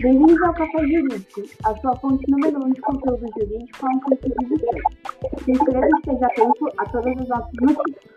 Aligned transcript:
Bem-vindos 0.00 0.40
ao 0.42 0.54
Café 0.54 0.78
Jurídico, 0.86 1.42
a 1.64 1.76
sua 1.80 1.96
fonte 1.96 2.30
número 2.30 2.64
um 2.64 2.70
de 2.70 2.80
conteúdo 2.80 3.26
jurídico 3.36 3.84
a 3.84 3.90
um 3.90 3.98
preço 3.98 4.28
de. 4.28 5.42
Se 5.42 5.50
inscreva 5.50 5.86
e 5.86 5.98
esteja 5.98 6.26
atento 6.26 6.68
a 6.78 6.84
todas 6.84 7.20
as 7.20 7.28
nossas 7.28 7.52
notícias. 7.60 8.14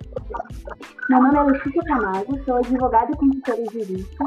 Meu 1.10 1.24
nome 1.24 1.38
é 1.38 1.44
Letícia 1.44 1.81
Camargo, 1.83 2.44
sou 2.46 2.58
advogada 2.58 3.12
e 3.12 3.17
consultora 3.17 3.65
jurídica, 3.72 4.26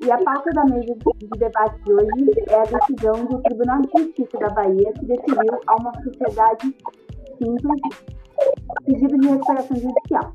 e 0.00 0.10
a 0.10 0.18
pauta 0.18 0.50
da 0.50 0.64
mesa 0.64 0.94
de 1.16 1.38
debate 1.38 1.84
de 1.84 1.92
hoje 1.92 2.44
é 2.48 2.54
a 2.54 2.62
decisão 2.64 3.24
do 3.26 3.40
Tribunal 3.40 3.82
de 3.82 4.02
Justiça 4.02 4.38
da 4.38 4.48
Bahia 4.50 4.92
que 4.94 5.06
decidiu 5.06 5.60
a 5.68 5.76
uma 5.76 5.92
sociedade 6.02 6.74
simples 7.38 7.80
pedido 8.84 9.18
de 9.18 9.28
recuperação 9.28 9.76
judicial. 9.76 10.32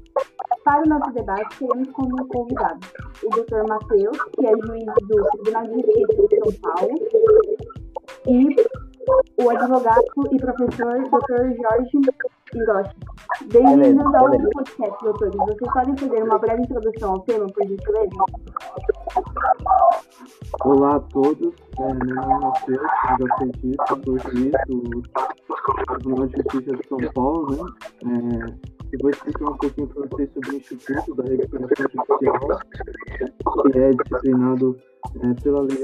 Para 0.63 0.83
o 0.83 0.89
nosso 0.89 1.11
debate, 1.11 1.57
teremos 1.57 1.89
como 1.91 2.27
convidado 2.27 2.79
o 3.23 3.29
Dr. 3.29 3.67
Matheus, 3.67 4.17
que 4.33 4.45
é 4.45 4.51
juiz 4.51 4.85
do 5.07 5.23
Tribunal 5.31 5.63
de 5.63 5.73
Justiça 5.73 6.27
de 6.27 6.39
São 6.39 6.53
Paulo, 6.61 6.95
e 8.27 8.55
o 9.43 9.49
advogado 9.49 10.05
e 10.31 10.37
professor 10.37 11.01
Dr. 11.01 11.55
Jorge 11.59 11.99
Hiroshi. 12.53 12.95
Bem-vindos 13.51 14.13
ao 14.13 14.29
podcast, 14.29 15.03
doutores. 15.03 15.35
Vocês 15.35 15.73
podem 15.73 15.97
fazer 15.97 16.23
uma 16.23 16.37
breve 16.37 16.61
introdução 16.61 17.13
ao 17.13 17.19
tema, 17.21 17.47
por 17.47 17.67
gentileza? 17.67 18.25
Olá 20.63 20.95
a 20.95 20.99
todos, 20.99 21.55
é, 21.79 21.93
meu 22.05 22.15
nome 22.15 22.33
é 22.33 22.39
Matheus, 22.39 22.91
sou 23.17 23.27
cientista, 23.39 23.99
sou 24.05 24.19
juiz 24.19 24.51
do 24.67 25.01
Tribunal 25.87 26.27
de 26.27 26.37
Justiça 26.37 26.75
de 26.75 26.87
São 26.87 26.99
Paulo, 27.15 27.73
né? 28.03 28.53
É, 28.67 28.80
e 28.93 28.97
vou 29.01 29.09
explicar 29.11 29.49
um 29.49 29.57
pouquinho 29.57 29.87
para 29.87 30.07
vocês 30.07 30.29
sobre 30.33 30.49
o 30.49 30.55
Instituto 30.55 31.15
da 31.15 31.23
Recuperação 31.23 31.85
Judicial, 31.91 32.59
que 33.71 33.79
é 33.79 33.91
disciplinado 33.91 34.77
é, 35.21 35.33
pela 35.41 35.61
Lei 35.61 35.77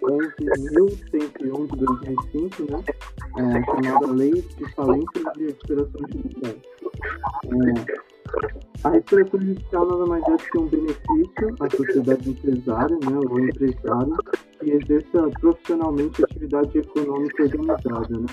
11.101 0.00 1.66
de 1.70 1.76
2005, 1.76 2.62
né? 2.70 2.84
É, 3.38 3.42
chamada 3.64 4.12
Lei 4.12 4.32
de 4.32 4.74
Falência 4.74 5.32
de 5.36 5.46
Recuperação 5.46 6.00
Judicial. 6.12 6.54
É, 7.44 8.08
a 8.84 8.90
recuperação 8.90 9.40
judicial 9.40 9.86
nada 9.86 10.06
mais 10.06 10.22
é 10.24 10.36
que 10.36 10.58
um 10.58 10.66
benefício 10.66 11.56
à 11.60 11.70
sociedade 11.70 12.30
empresária, 12.30 12.96
né, 12.96 13.18
ou 13.28 13.40
empresário, 13.40 14.16
que 14.60 14.70
exerça 14.70 15.30
profissionalmente 15.40 16.22
atividade 16.24 16.78
econômica 16.78 17.42
organizada, 17.42 18.18
né, 18.18 18.26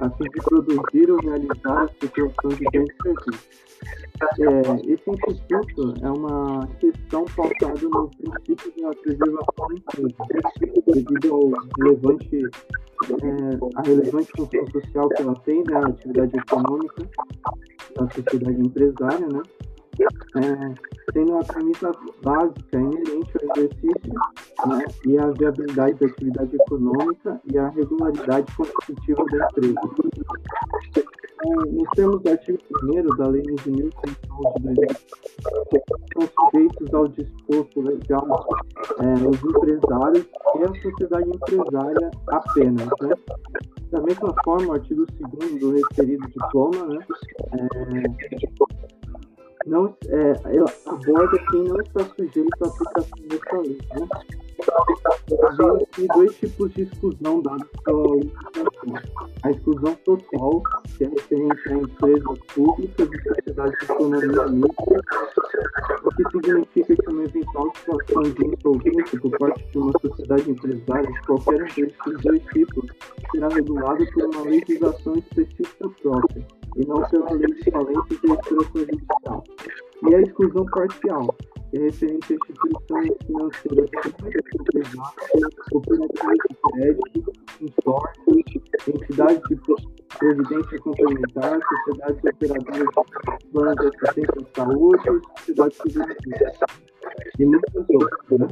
a 0.00 0.10
fim 0.10 0.24
de 0.24 0.40
produzir 0.42 1.10
ou 1.10 1.20
realizar 1.20 1.82
a 1.82 1.88
situação 2.00 2.50
de 2.50 2.64
bens. 2.72 2.88
É, 4.40 4.92
esse 4.92 5.08
instituto 5.08 5.94
é 6.02 6.10
uma 6.10 6.66
questão 6.80 7.24
pautada 7.36 7.80
no 7.88 8.10
princípio 8.10 8.82
da 8.82 8.90
preservação 8.90 9.68
da 9.68 9.74
empresa, 9.74 10.48
devido 10.86 11.34
ao 11.34 11.52
relevante, 11.78 12.36
é, 12.36 13.76
a 13.76 13.82
relevante 13.82 14.30
função 14.36 14.66
social 14.72 15.08
que 15.10 15.22
ela 15.22 15.34
tem, 15.44 15.62
né, 15.64 15.76
a 15.76 15.86
atividade 15.86 16.36
econômica 16.36 17.08
da 17.96 18.10
sociedade 18.10 18.60
empresária, 18.60 19.28
né, 19.28 19.42
é, 20.36 20.97
tendo 21.12 21.36
a 21.36 21.44
premissa 21.44 21.92
básica 22.22 22.78
inerente 22.78 23.32
ao 23.42 23.56
exercício 23.56 24.12
né, 24.66 24.84
e 25.06 25.18
a 25.18 25.26
viabilidade 25.30 25.94
da 25.94 26.06
atividade 26.06 26.56
econômica 26.56 27.40
e 27.52 27.58
a 27.58 27.68
regularidade 27.68 28.56
constitutiva 28.56 29.24
da 29.26 29.46
empresa. 29.46 29.80
Então, 31.40 31.72
nos 31.72 31.88
termos 31.90 32.20
do 32.22 32.30
artigo 32.30 32.58
1 32.82 33.16
da 33.16 33.28
Lei 33.28 33.42
11.111 33.42 33.62
de 33.66 33.74
2000, 33.74 33.90
são 36.12 36.28
sujeitos 36.50 36.94
ao 36.94 37.08
disposto 37.08 37.80
legal 37.80 38.46
é, 38.98 39.14
os 39.28 39.44
empresários 39.44 40.26
e 40.56 40.62
a 40.62 40.82
sociedade 40.82 41.28
empresária 41.28 42.10
apenas. 42.28 42.88
Né? 43.00 43.14
Da 43.92 44.02
mesma 44.02 44.34
forma, 44.44 44.68
o 44.68 44.72
artigo 44.72 45.06
2 45.38 45.60
do 45.60 45.72
referido 45.72 46.26
diploma 46.28 46.86
né, 46.86 47.06
é, 47.52 48.02
não, 49.68 49.94
é, 50.06 50.32
aborda 50.86 51.38
quem 51.50 51.64
não 51.64 51.80
está 51.80 52.04
sujeito 52.04 52.64
à 52.64 52.68
aplicação 52.68 53.18
dessa 53.28 53.58
lei. 53.58 53.78
Né? 53.94 54.08
Havia 55.46 56.08
dois 56.14 56.36
tipos 56.36 56.72
de 56.74 56.82
exclusão 56.82 57.40
dados 57.42 57.68
pela. 57.84 58.18
A 59.44 59.50
exclusão 59.50 59.94
total, 60.04 60.62
que 60.96 61.04
é 61.04 61.08
referente 61.08 61.68
a 61.68 61.72
empresas 61.74 62.38
públicas 62.54 63.08
e 63.12 63.28
sociedades 63.28 63.78
de 63.78 63.92
economia 63.92 64.46
mista, 64.48 65.00
o 66.02 66.10
que 66.10 66.30
significa 66.30 66.96
que 66.96 67.10
uma 67.10 67.24
eventual 67.24 67.72
situação 67.76 68.22
de 68.22 68.46
insolvência 68.46 69.20
por 69.20 69.38
parte 69.38 69.68
de 69.70 69.78
uma 69.78 69.92
sociedade 70.00 70.50
empresária 70.50 71.12
de 71.12 71.20
qualquer 71.22 71.62
um 71.62 71.66
desses 71.66 72.22
dois 72.22 72.42
tipos 72.52 72.90
será 73.30 73.48
regulada 73.48 74.04
por 74.12 74.24
uma 74.24 74.42
legislação 74.42 75.14
específica 75.14 75.88
própria 76.02 76.46
e 76.76 76.86
não 76.86 77.02
pela 77.08 77.32
lei 77.32 77.46
de 77.46 77.70
falência 77.70 78.18
e. 78.24 79.07
E 80.08 80.14
a 80.14 80.20
exclusão 80.22 80.64
parcial, 80.66 81.36
é 81.74 81.78
referente 81.80 82.32
a 82.32 82.36
instituições 82.36 83.10
financeiras 83.26 83.90
cooperativas 85.70 86.36
de 86.48 86.56
crédito, 86.72 87.32
consórcios, 87.58 88.42
entidades 88.88 89.42
de 89.48 89.58
previdência 90.18 90.78
complementar, 90.80 91.58
sociedades 91.68 92.24
operadoras 92.24 92.88
de 93.38 93.46
planos 93.52 93.76
de 93.76 93.86
assistência 93.86 94.46
saúde, 94.56 95.20
sociedades 95.40 95.76
civis 95.76 96.16
e 97.38 97.44
muitas 97.44 97.86
outras. 97.90 98.40
Né? 98.40 98.46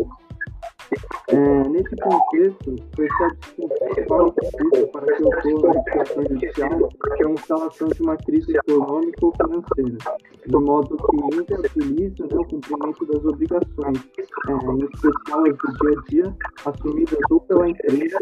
É, 1.29 1.69
nesse 1.69 1.97
contexto, 1.97 2.77
percebe-se 2.97 3.66
que 3.87 4.13
o 4.13 4.25
requisito 4.25 4.89
para 4.93 5.17
que 5.17 5.23
ocorra 5.23 5.69
a 5.69 5.73
recuperação 5.73 6.25
judicial 6.25 6.89
é 7.19 7.27
a 7.27 7.31
instalação 7.31 7.89
de 7.89 8.03
uma 8.03 8.17
crise 8.17 8.57
econômica 8.57 9.27
ou 9.27 9.33
financeira, 9.33 9.99
de 10.47 10.57
modo 10.57 10.97
que 10.97 11.37
inviabilize 11.37 12.23
né, 12.23 12.29
o 12.33 12.45
cumprimento 12.45 13.07
das 13.07 13.25
obrigações, 13.25 14.09
é, 14.49 14.53
em 14.53 14.79
especial 14.85 15.47
as 15.47 15.57
do 15.57 15.73
dia 15.79 15.99
a 15.99 16.11
dia, 16.11 16.37
assumidas 16.65 17.19
ou 17.31 17.41
pela 17.41 17.69
empresa 17.69 18.19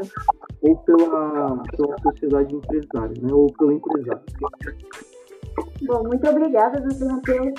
ou 0.62 0.76
pela, 0.78 1.62
pela 1.76 1.98
sociedade 2.02 2.54
empresária, 2.54 3.14
né, 3.22 3.32
ou 3.32 3.52
pelo 3.58 3.72
empresário. 3.72 4.22
Bom, 5.86 6.02
muito 6.04 6.28
obrigada, 6.28 6.81
doutor 6.81 7.08
Matheus. 7.08 7.54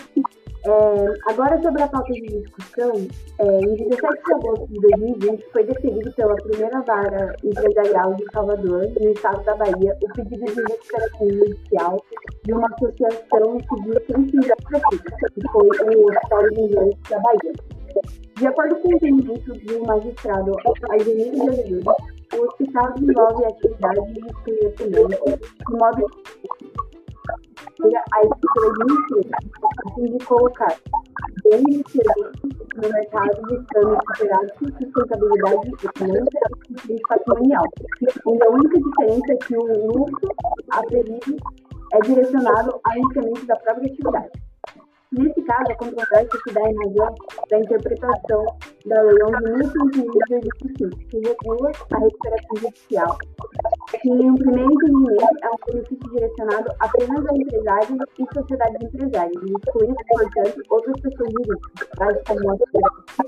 É, 0.68 1.32
agora 1.32 1.62
sobre 1.62 1.84
a 1.84 1.88
pauta 1.88 2.12
de 2.12 2.22
discussão, 2.22 2.92
é, 3.38 3.60
em 3.60 3.76
17 3.76 4.24
de 4.26 4.34
agosto 4.34 4.68
de 4.68 4.80
2020 4.80 5.46
foi 5.52 5.64
deferido 5.64 6.12
pela 6.14 6.36
primeira 6.38 6.82
vara 6.82 7.36
empresarial 7.44 8.16
de 8.16 8.26
Salvador, 8.34 8.88
no 9.00 9.12
estado 9.12 9.44
da 9.44 9.56
Bahia, 9.58 9.96
o 10.02 10.14
pedido 10.14 10.46
de 10.46 10.62
recuperação 10.62 11.30
judicial 11.30 12.04
de 12.46 12.54
uma 12.54 12.68
associação 12.74 13.60
civil 13.60 14.02
sem 14.08 14.30
fins 14.32 14.48
lucrativos, 14.48 15.14
que 15.36 15.52
foi 15.52 15.68
o 15.68 16.10
Hospital 16.10 16.50
de 16.50 16.62
Engenheiros 16.62 17.00
da 17.12 17.20
Bahia. 17.20 17.54
De 18.38 18.48
acordo 18.48 18.76
com 18.78 18.88
o 18.90 18.94
entendimento 18.94 19.54
do 19.54 19.86
magistrado 19.86 20.52
Argenino 20.90 21.32
de 21.32 21.50
Azevedo, 21.50 21.96
o 22.34 22.42
hospital 22.44 22.92
desenvolve 22.94 23.46
atividade 23.46 24.14
de 24.14 24.22
cunho 24.22 24.68
econômico, 24.68 25.40
de 25.40 25.78
modo 25.78 26.06
a 28.12 28.22
estrutura 28.22 28.68
administrativa, 28.70 29.38
a 29.86 29.94
fim 29.94 30.18
de 30.18 30.26
colocar 30.26 30.76
bens 31.44 31.64
e 31.68 31.84
serviços 31.92 32.56
no 32.76 32.90
mercado 32.90 33.36
superar 34.14 34.40
a 34.40 34.58
sustentabilidade 34.58 35.72
econômica 35.84 36.40
e 36.90 37.02
patrimonial, 37.08 37.66
onde 38.26 38.44
a 38.44 38.50
única 38.50 38.80
diferença 38.80 39.34
é 39.34 39.38
que 39.38 39.58
o 39.58 39.88
lucro 39.88 40.30
aferido 40.72 41.38
é 41.94 42.00
direcionado 42.00 42.80
ao 42.84 42.98
incremento 42.98 43.46
da 43.46 43.56
própria 43.58 43.88
atividade. 43.88 44.45
Nesse 45.18 45.42
caso, 45.44 45.72
a 45.72 45.76
controvérsia 45.76 46.40
se 46.46 46.54
dá 46.54 46.62
em 46.70 46.76
razão 46.76 47.16
da 47.50 47.60
interpretação 47.60 48.46
da 48.86 49.02
Lei 49.02 49.16
11.505, 49.16 51.08
que 51.10 51.20
regula 51.20 51.72
a 51.92 52.00
recuperação 52.00 52.58
judicial, 52.58 53.18
que, 54.02 54.10
em 54.10 54.30
um 54.30 54.36
primeiro 54.36 54.74
entendimento, 54.74 55.38
é 55.42 55.50
um 55.50 55.56
benefício 55.68 56.10
direcionado 56.12 56.70
apenas 56.82 57.26
a 57.28 57.34
empresários 57.34 58.00
e 58.20 58.26
sociedades 58.34 58.82
empresárias, 58.82 59.44
excluindo, 59.44 59.96
portanto, 60.10 60.62
outras 60.70 61.00
pessoas 61.00 61.32
jurídicas, 61.32 61.90
tais 61.98 62.22
como 62.28 62.52
as 62.52 62.60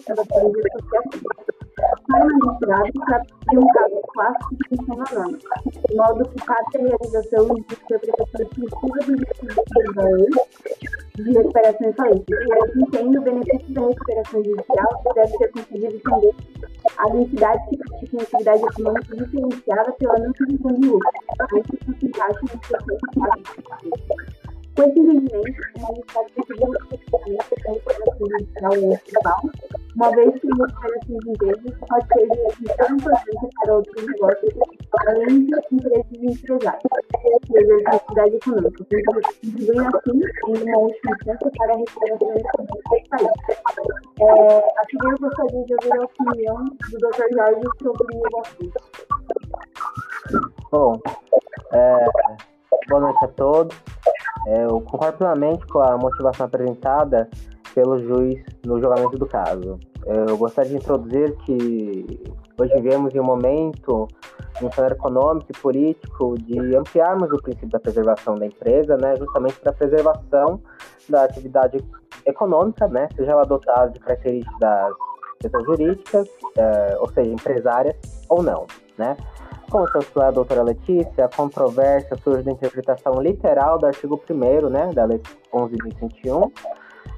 fundações 0.04 0.54
e 0.56 0.68
associações. 0.68 1.57
Para 1.78 2.26
o 2.26 2.40
magistrado, 2.40 2.92
trata-se 3.06 3.52
de 3.52 3.58
um 3.58 3.68
caso 3.68 4.02
clássico 4.14 4.56
de 4.56 4.68
função 4.70 4.96
da 4.96 5.14
norma, 5.14 5.38
de 5.38 5.96
modo 5.96 6.30
que 6.30 6.46
parte 6.46 6.78
a 6.78 6.82
realização 6.82 7.46
de 7.54 7.62
interpretação 7.62 8.42
exclusiva 8.42 9.06
dos 9.06 9.18
dispositivos 9.18 9.96
da 9.96 10.04
lei 10.04 10.30
de 11.18 11.32
recuperação 11.34 11.90
e 11.90 11.94
falência. 11.94 12.26
E 12.30 12.54
assim 12.54 12.84
sendo, 12.92 13.20
o 13.20 13.22
benefício 13.22 13.74
da 13.74 13.82
recuperação 13.82 14.44
judicial 14.44 15.04
deve 15.14 15.38
ser 15.38 15.52
concedido 15.52 16.00
também 16.00 16.34
às 16.98 17.14
entidades 17.14 17.70
que 17.70 17.78
praticam 17.78 18.22
atividade 18.22 18.64
econômica 18.64 19.16
diferenciada 19.16 19.92
pela 19.92 20.18
não 20.18 20.32
divisão 20.32 20.74
de 20.74 20.88
lucro, 20.88 21.12
mas 21.38 21.64
que 21.68 21.78
se 22.00 22.06
encaixam 22.08 22.42
no 22.42 22.60
processo 22.60 23.08
com 24.76 24.84
esse 24.84 25.00
entendimento, 25.00 25.62
o 25.76 25.82
magistrado 25.82 26.28
decidiu 26.36 26.74
especificamente 26.74 27.42
a 27.42 27.72
recuperação 27.72 28.28
judicial 28.30 28.72
nacional 28.72 29.42
uma 29.98 30.12
vez 30.12 30.40
que 30.40 30.48
as 30.48 30.60
operações 30.60 31.20
de 31.24 31.32
empresas 31.32 31.74
pode 31.90 32.08
ser 32.08 32.28
de 32.28 32.76
tão 32.76 32.96
importante 32.96 33.50
para 33.64 33.74
outros 33.74 34.06
negócios, 34.06 34.54
além 35.08 35.46
de 35.46 35.56
empresas 35.72 36.06
e 36.12 36.26
empresários, 36.28 36.84
que 37.48 37.58
exercem 37.58 37.88
atividade 37.88 38.36
econômica, 38.36 38.78
contribuindo 38.78 39.98
assim 39.98 40.22
em 40.48 40.70
uma 40.70 40.78
última 40.78 41.16
instância 41.16 41.52
para 41.58 41.74
a 41.74 41.78
restauração 41.78 42.22
do 42.22 42.78
país. 43.10 43.32
É, 44.20 44.58
a 44.58 44.84
eu 45.04 45.18
gostaria 45.20 45.66
de 45.66 45.74
ouvir 45.74 45.94
a 45.94 46.06
opinião 46.06 46.64
do 46.64 46.98
Dr. 46.98 47.28
Jorge 47.34 47.68
sobre 47.82 48.18
o 48.18 48.40
assunto. 48.40 48.80
Bom, 50.72 50.94
é, 51.74 52.06
boa 52.88 53.02
noite 53.02 53.26
a 53.26 53.28
todos. 53.30 53.76
É, 54.48 54.64
eu 54.64 54.80
concordo 54.82 55.18
plenamente 55.18 55.66
com 55.68 55.80
a 55.80 55.98
motivação 55.98 56.46
apresentada 56.46 57.28
pelo 57.78 58.00
juiz 58.00 58.44
no 58.66 58.82
julgamento 58.82 59.20
do 59.20 59.28
caso. 59.28 59.80
Eu 60.06 60.38
gostaria 60.38 60.72
de 60.72 60.78
introduzir 60.78 61.36
que 61.46 62.20
hoje 62.60 62.74
vivemos 62.76 63.14
em 63.14 63.20
um 63.20 63.24
momento, 63.24 64.08
um 64.62 64.72
cenário 64.72 64.96
econômico 64.96 65.48
e 65.50 65.58
político, 65.60 66.36
de 66.40 66.76
ampliarmos 66.76 67.32
o 67.32 67.42
princípio 67.42 67.70
da 67.70 67.80
preservação 67.80 68.36
da 68.36 68.46
empresa, 68.46 68.98
né, 68.98 69.16
justamente 69.18 69.60
para 69.60 69.72
a 69.72 69.76
preservação 69.76 70.62
da 71.10 71.24
atividade 71.24 71.84
econômica, 72.26 72.88
né, 72.88 73.08
seja 73.16 73.32
ela 73.32 73.44
dotada 73.44 73.92
de 73.92 74.00
características 74.00 74.60
das 74.60 74.94
pessoas 75.40 75.66
jurídicas, 75.66 76.28
é, 76.58 76.98
ou 77.00 77.10
seja, 77.12 77.30
empresárias 77.30 77.96
ou 78.30 78.42
não, 78.42 78.66
né. 78.98 79.16
Como 79.70 79.86
a 80.22 80.32
doutora 80.32 80.64
Letícia, 80.64 81.26
a 81.26 81.28
controvérsia 81.28 82.16
surge 82.24 82.44
da 82.44 82.52
interpretação 82.52 83.22
literal 83.22 83.78
do 83.78 83.86
artigo 83.86 84.20
1 84.30 84.70
né, 84.70 84.94
da 84.94 85.04
Lei 85.04 85.22
11.101. 85.54 86.52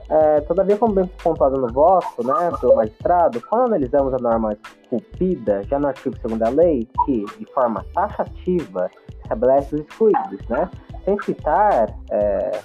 É, 0.09 0.41
todavia, 0.41 0.75
como 0.75 0.93
bem 0.93 1.05
pontuado 1.23 1.59
no 1.59 1.67
voto 1.67 2.25
né, 2.25 2.51
pelo 2.59 2.75
magistrado, 2.75 3.39
quando 3.47 3.65
analisamos 3.65 4.13
a 4.13 4.17
norma 4.17 4.57
esculpida, 4.83 5.63
já 5.65 5.77
no 5.77 5.87
artigo 5.87 6.15
2 6.23 6.39
da 6.39 6.49
lei, 6.49 6.87
que, 7.05 7.25
de 7.37 7.45
forma 7.53 7.85
taxativa, 7.93 8.89
estabelece 9.21 9.75
os 9.75 9.81
excluídos, 9.81 10.47
né, 10.49 10.67
sem 11.05 11.19
citar 11.21 11.95
é, 12.09 12.59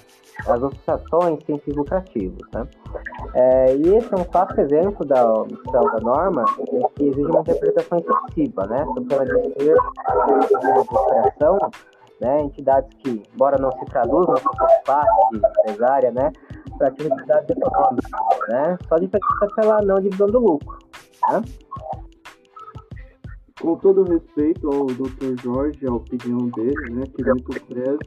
as 0.47 0.63
associações 0.63 1.39
sem 1.45 1.57
fins 1.59 1.75
lucrativos. 1.75 2.47
Né? 2.53 2.67
É, 3.33 3.75
e 3.75 3.95
esse 3.95 4.13
é 4.13 4.17
um 4.17 4.23
clássico 4.23 4.61
exemplo 4.61 5.05
da 5.05 5.23
da 5.23 5.99
norma 6.01 6.45
que 6.95 7.03
exige 7.03 7.25
uma 7.25 7.41
interpretação 7.41 7.99
excessiva, 7.99 8.65
né? 8.67 8.85
Sobre 8.85 9.13
ela 9.13 9.25
dizer 9.25 9.75
de 10.61 10.79
operação, 10.79 11.57
né? 12.21 12.41
Entidades 12.41 12.89
que, 12.99 13.23
embora 13.33 13.57
não 13.57 13.71
se 13.71 13.85
traduzam 13.85 14.35
como 14.35 14.83
parte 14.85 15.35
empresária, 15.35 16.11
né? 16.11 16.31
Para 16.77 16.87
atividades 16.87 17.49
econômicas, 17.49 18.11
né? 18.49 18.77
Só 18.87 18.97
diferença 18.97 19.47
pela 19.55 19.81
não 19.81 19.99
divisão 19.99 20.27
do 20.27 20.39
lucro, 20.39 20.77
né? 21.29 21.41
com 23.65 23.75
todo 23.77 24.03
respeito 24.03 24.67
ao 24.67 24.85
Dr. 24.85 25.41
Jorge, 25.41 25.87
a 25.87 25.93
opinião 25.93 26.49
dele, 26.49 26.93
né, 26.93 27.03
que 27.15 27.23
muito 27.23 27.65
prezo, 27.65 27.99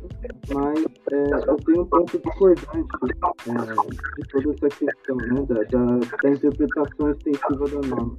mas 0.54 0.84
é, 1.10 1.50
eu 1.50 1.56
tenho 1.56 1.82
um 1.82 1.86
ponto 1.86 2.18
discordante 2.18 2.66
é, 2.76 4.22
de 4.22 4.28
toda 4.30 4.50
essa 4.50 4.68
questão, 4.68 5.16
né, 5.16 5.42
da, 5.48 5.62
da, 5.64 5.98
da, 6.22 6.30
interpretação 6.30 7.10
extensiva 7.10 7.64
da 7.64 7.88
norma. 7.88 8.16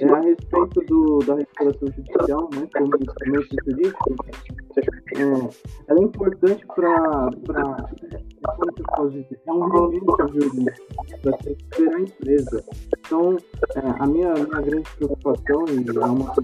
É 0.00 0.08
a 0.08 0.20
respeito 0.20 0.80
do, 0.88 1.18
da 1.20 1.34
recuperação 1.36 1.88
judicial, 1.94 2.50
né, 2.54 2.68
como 2.76 2.96
instrumento 2.96 3.56
jurídico, 3.64 4.16
é, 5.14 5.22
ela 5.88 6.00
é 6.00 6.02
importante 6.02 6.66
para 6.74 7.30
é 8.42 9.52
um 9.52 9.88
registro 9.88 10.28
jurídico 10.28 10.82
para 11.22 11.38
se 11.38 11.48
recuperar 11.50 11.94
a 11.94 12.00
empresa. 12.00 12.64
Então, 12.98 13.36
é, 13.76 14.02
a 14.02 14.06
minha, 14.06 14.34
minha 14.34 14.60
grande 14.60 14.90
preocupação, 14.96 15.64
e 15.68 15.88
é 15.88 16.04
uma, 16.04 16.34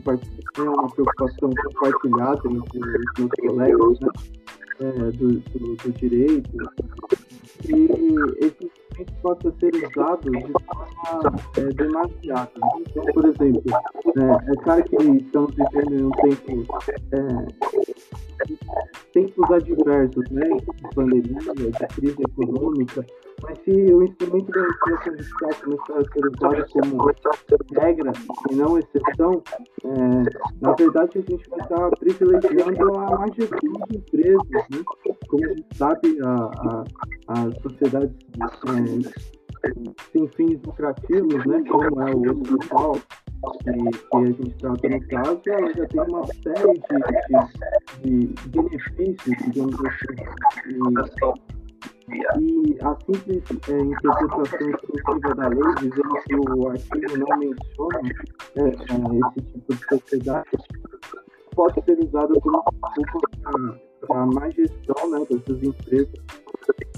é 0.56 0.62
uma 0.62 0.90
preocupação 0.90 1.50
compartilhada 1.50 2.40
entre 2.46 2.78
os 2.78 3.12
meus 3.18 3.30
colegas 3.40 4.00
né, 4.00 4.08
é, 4.80 4.90
do, 5.12 5.40
do, 5.40 5.76
do, 5.76 5.92
direito, 5.92 6.50
que 7.60 7.88
esse 8.38 8.64
instrumento 8.64 9.12
possa 9.22 9.52
ser 9.58 9.74
usado 9.74 10.30
de 10.30 10.52
forma 10.52 11.36
é, 11.56 11.60
demasiada. 11.74 12.50
Então, 12.80 13.04
por 13.06 13.24
exemplo, 13.24 13.62
é, 14.16 14.52
é 14.52 14.56
claro 14.62 14.84
que 14.84 14.96
estamos 14.96 15.54
vivendo 15.54 15.94
em 15.94 16.04
um 16.04 16.10
tempo 16.10 16.74
é, 17.12 18.27
tempos 19.12 19.50
adversos, 19.50 20.30
né, 20.30 20.48
de 20.48 20.94
pandemia, 20.94 21.38
de 21.54 21.86
crise 21.94 22.22
econômica, 22.22 23.04
mas 23.42 23.58
se 23.64 23.70
o 23.70 24.02
instrumento 24.02 24.50
da 24.50 24.62
recuperação 24.62 25.16
fiscal 25.16 25.50
começar 25.62 25.98
a 25.98 26.04
ser 26.04 26.72
como 26.72 27.10
regra 27.80 28.12
e 28.50 28.54
não 28.54 28.78
exceção, 28.78 29.42
é, 29.84 29.88
na 30.60 30.72
verdade 30.72 31.18
a 31.18 31.30
gente 31.30 31.48
vai 31.50 31.60
estar 31.60 31.90
privilegiando 31.98 32.98
a 32.98 33.26
gestão 33.34 33.72
de 33.88 33.96
empresas, 33.96 34.66
né? 34.70 34.82
Como 35.28 35.44
a 35.44 35.48
gente 35.48 35.76
sabe, 35.76 36.18
a, 36.22 36.34
a, 36.34 36.84
a 37.28 37.60
sociedade 37.62 38.14
é, 39.64 39.72
sem 40.12 40.28
fins 40.28 40.60
lucrativos, 40.64 41.46
né, 41.46 41.62
como 41.68 42.02
é 42.02 42.14
o 42.14 42.30
hospital, 42.30 42.96
que, 43.62 43.70
a 43.70 44.24
gente 44.24 44.50
trata 44.58 44.88
no 44.88 45.08
caso, 45.08 45.40
ela 45.46 45.72
já 45.74 45.86
tem 45.86 46.00
uma 46.00 46.26
série 46.26 46.80
de, 48.02 48.26
de, 48.26 48.26
de 48.26 48.48
benefícios, 48.48 49.36
digamos 49.44 49.76
assim, 49.84 50.16
e, 52.10 52.18
e 52.40 52.78
a 52.82 52.96
simples 53.04 53.44
é, 53.68 53.78
interpretação 53.78 54.70
exclusiva 54.70 55.34
da 55.34 55.48
lei, 55.48 55.74
dizendo 55.78 56.14
que 56.26 56.34
o 56.34 56.68
artigo 56.68 57.18
não 57.18 57.38
menciona 57.38 58.00
é, 58.56 58.60
é, 58.60 58.70
esse 59.28 59.52
tipo 59.52 59.74
de 59.74 59.84
sociedade, 59.88 60.48
pode 61.54 61.84
ser 61.84 61.98
usado 62.04 62.40
como 62.40 62.64
desculpa 62.96 63.28
para 64.06 64.22
a 64.22 64.26
má 64.26 64.50
gestão 64.50 65.10
né, 65.10 65.26
dessas 65.30 65.62
empresas 65.62 66.14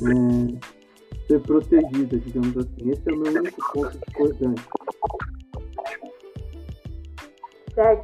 é, 0.02 0.80
ser 1.26 1.40
protegida, 1.40 2.18
digamos 2.18 2.56
assim. 2.56 2.90
Esse 2.90 3.08
é 3.08 3.12
o 3.12 3.18
meu 3.18 3.32
único 3.32 3.72
ponto 3.72 3.98
discordante. 3.98 4.62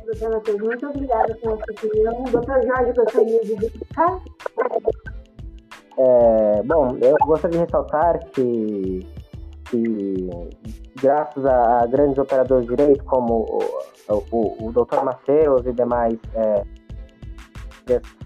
Doutor 0.06 0.30
Matheus, 0.30 0.60
muito 0.60 0.86
obrigada 0.86 1.34
pela 1.36 1.56
sua 1.56 1.72
opinião. 1.72 2.24
Doutor 2.24 2.62
Jorge, 2.64 2.92
gostaria 2.92 3.40
de 3.40 3.52
explicar? 3.52 4.22
É, 5.98 6.62
bom, 6.62 6.96
eu 7.00 7.16
gostaria 7.26 7.58
de 7.58 7.64
ressaltar 7.64 8.18
que, 8.30 9.06
que 9.70 10.30
graças 11.00 11.44
a, 11.44 11.82
a 11.82 11.86
grandes 11.86 12.18
operadores 12.18 12.66
de 12.66 12.76
direito, 12.76 13.04
como 13.04 13.46
o, 14.08 14.22
o, 14.30 14.66
o 14.66 14.72
doutor 14.72 15.04
Matheus 15.04 15.66
e 15.66 15.72
demais 15.72 16.18
é, 16.34 16.62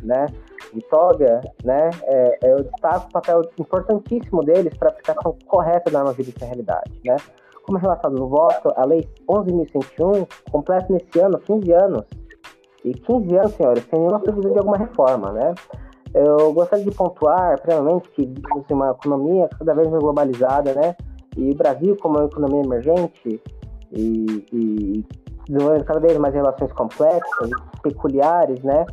né, 0.02 0.26
de 0.72 0.80
toga, 0.88 1.40
né, 1.64 1.90
é, 2.04 2.38
eu 2.42 2.64
destaco 2.64 3.08
o 3.08 3.12
papel 3.12 3.42
importantíssimo 3.58 4.42
deles 4.44 4.76
para 4.76 4.88
a 4.88 4.92
aplicação 4.92 5.36
correta 5.46 5.90
da 5.90 5.98
norma 6.00 6.14
jurídica 6.14 6.44
realidade, 6.44 6.90
né. 7.04 7.16
Como 7.70 7.78
relatado 7.78 8.16
no 8.16 8.26
voto, 8.26 8.72
a 8.74 8.84
Lei 8.84 9.08
11.101 9.28 10.26
completa 10.50 10.92
nesse 10.92 11.20
ano 11.20 11.38
15 11.38 11.72
anos. 11.72 12.02
E 12.84 12.92
15 12.92 13.36
anos, 13.36 13.52
senhores, 13.52 13.86
sem 13.88 14.00
nenhuma 14.00 14.18
previsão 14.18 14.50
de 14.50 14.58
alguma 14.58 14.76
reforma, 14.76 15.30
né? 15.30 15.54
Eu 16.12 16.52
gostaria 16.52 16.84
de 16.84 16.90
pontuar, 16.90 17.60
primeiramente, 17.60 18.08
que 18.08 18.26
vivemos 18.26 18.68
em 18.68 18.74
uma 18.74 18.90
economia 18.90 19.48
cada 19.56 19.72
vez 19.72 19.88
mais 19.88 20.02
globalizada, 20.02 20.74
né? 20.74 20.96
E 21.36 21.52
o 21.52 21.54
Brasil, 21.54 21.96
como 22.02 22.18
uma 22.18 22.26
economia 22.26 22.60
emergente 22.60 23.40
e, 23.92 24.46
e 24.52 25.06
desenvolvendo 25.46 25.84
cada 25.84 26.00
vez 26.00 26.18
mais 26.18 26.34
relações 26.34 26.72
complexas, 26.72 27.50
peculiares, 27.84 28.60
né? 28.64 28.84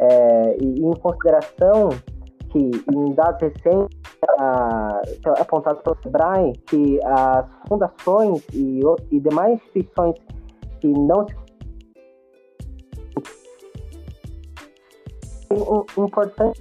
É, 0.00 0.56
e, 0.60 0.80
e, 0.80 0.84
em 0.84 0.94
consideração 0.94 1.90
que, 2.50 2.70
em 2.92 3.14
dados 3.14 3.40
recentes 3.40 3.95
apontados 5.38 5.82
pelo 5.82 5.96
SEBRAE, 6.02 6.52
que 6.66 7.00
as 7.04 7.46
fundações 7.68 8.44
e, 8.52 8.80
e 9.10 9.20
demais 9.20 9.54
instituições 9.54 10.16
que 10.80 10.88
não 10.88 11.26
se 11.26 11.34
importante 15.98 16.60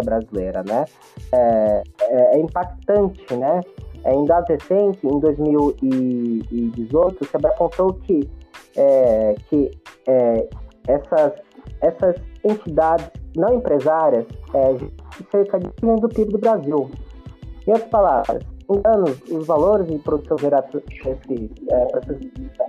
brasileira, 0.00 0.62
né? 0.62 0.84
É, 1.32 1.82
é, 2.00 2.36
é, 2.36 2.40
impactante, 2.40 3.36
né? 3.36 3.60
É, 4.04 4.14
em 4.14 4.24
dados 4.24 4.48
recentes, 4.48 5.04
em 5.04 5.20
2018, 5.20 7.22
o 7.22 7.26
SEBRAE 7.26 7.52
apontou 7.52 7.92
que, 7.94 8.28
é, 8.76 9.34
que 9.48 9.70
é, 10.08 10.48
essas, 10.88 11.32
essas 11.80 12.16
entidades 12.44 13.10
não 13.36 13.54
empresárias 13.54 14.26
é, 15.20 15.30
cerca 15.30 15.58
de 15.58 15.70
1 15.82 15.96
do 15.96 16.08
PIB 16.08 16.32
do 16.32 16.38
Brasil. 16.38 16.90
Em 17.66 17.72
outras 17.72 17.90
palavras, 17.90 18.42
em 18.70 18.80
anos, 18.84 19.20
os 19.30 19.46
valores 19.46 19.86
de 19.86 19.98
produção 19.98 20.38
gerados 20.38 20.70
por 20.70 20.82
esses, 20.82 21.50
é, 21.70 21.88
essas, 21.96 22.18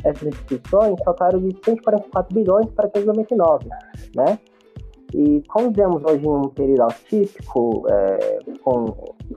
essas 0.04 0.28
instituições 0.28 0.96
saltaram 1.04 1.40
de 1.40 1.56
144 1.64 2.36
bilhões 2.36 2.68
para 2.72 2.88
2009, 2.90 3.70
né? 4.16 4.40
E 5.14 5.44
como 5.48 5.70
vivemos 5.70 6.04
hoje 6.04 6.26
em 6.26 6.30
um 6.30 6.50
período 6.50 6.84
atípico, 6.84 7.86
é, 7.88 8.40
com, 8.64 8.86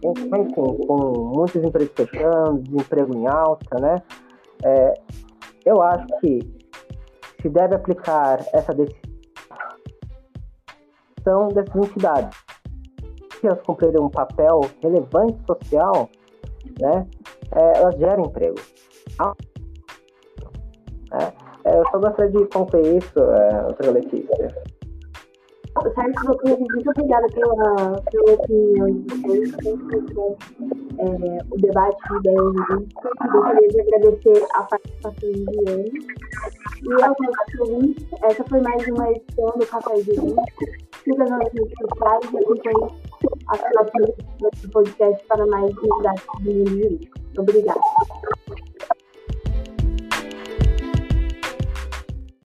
enfim, 0.02 0.48
com 0.54 1.32
muitos 1.34 1.62
empregos 1.62 1.92
fechando, 1.94 2.62
desemprego 2.62 3.14
em 3.14 3.26
alta, 3.26 3.78
né? 3.78 4.02
É, 4.64 4.94
eu 5.66 5.82
acho 5.82 6.06
que 6.20 6.38
se 7.42 7.48
deve 7.50 7.74
aplicar 7.74 8.40
essa 8.54 8.72
decisão 8.72 9.08
dessas 11.48 11.76
entidades. 11.76 12.38
Elas 13.46 13.62
cumprirem 13.62 14.00
um 14.00 14.08
papel 14.08 14.60
relevante 14.82 15.38
social, 15.46 16.08
né, 16.80 17.06
é, 17.52 17.78
elas 17.78 17.96
geram 17.96 18.24
emprego. 18.24 18.58
É, 21.12 21.46
é, 21.64 21.78
eu 21.78 21.84
só 21.90 21.98
gostaria 21.98 22.30
de 22.30 22.46
concluir 22.46 22.98
isso, 22.98 23.18
é, 23.18 23.62
doutora 23.62 23.90
Letícia. 23.92 24.66
Sérgio, 25.94 26.24
doutor, 26.24 26.58
muito 26.58 26.90
obrigada 26.90 27.26
pela, 27.34 28.00
pela 28.10 28.32
opinião 28.32 28.86
de 28.86 29.14
vocês, 29.14 29.54
é, 30.98 31.38
o 31.50 31.60
debate 31.60 31.96
de 32.08 32.16
ideias 32.18 32.44
jurídicas. 32.54 33.12
Gostaria 33.30 33.68
de 33.68 33.80
agradecer 33.80 34.46
a 34.54 34.62
participação 34.62 35.30
de 35.30 35.44
Diane. 35.44 35.92
E 36.82 37.02
aos 37.02 37.16
nossos 37.18 37.60
ouvintes, 37.60 38.06
essa 38.22 38.44
foi 38.44 38.60
mais 38.62 38.88
uma 38.88 39.10
edição 39.10 39.52
do 39.58 39.66
Café 39.66 39.96
Jurídico. 39.96 40.42
Siga 41.04 41.24
nas 41.24 41.52
redes 41.52 41.74
sociais 41.78 42.24
e 42.32 42.38
acompanhe 42.38 42.96
as 43.48 43.60
próximas 43.60 44.10
do 44.62 44.70
podcast 44.70 45.24
para 45.26 45.46
mais 45.46 45.74
novidades 45.74 46.24
do 46.42 46.50
mundo 46.50 46.70
jurídico. 46.70 47.18
Obrigada. 47.38 47.80